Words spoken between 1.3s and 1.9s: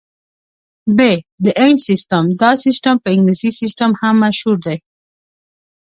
د انچ